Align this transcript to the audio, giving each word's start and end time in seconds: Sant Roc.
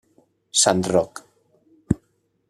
Sant 0.61 0.81
Roc. 0.95 1.21